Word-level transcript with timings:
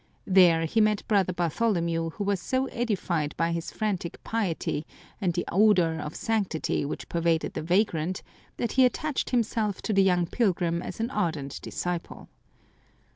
There 0.25 0.65
he 0.65 0.81
met 0.81 1.07
Brother 1.07 1.31
Bartholomew, 1.31 2.09
who 2.13 2.23
was 2.23 2.39
so 2.41 2.65
edified 2.69 3.35
by 3.37 3.51
his 3.51 3.69
frantic 3.69 4.17
piety 4.23 4.83
and 5.21 5.31
the 5.31 5.45
odour 5.51 5.99
of 5.99 6.15
sanctity 6.15 6.83
which 6.83 7.07
pervaded 7.07 7.53
the 7.53 7.61
vagrant, 7.61 8.23
that 8.57 8.71
he 8.71 8.83
attached 8.83 9.29
himself 9.29 9.79
to 9.83 9.93
the 9.93 10.01
young 10.01 10.25
pilgrim 10.25 10.81
as 10.81 10.99
an 10.99 11.11
ardent 11.11 11.61
disciple. 11.61 12.29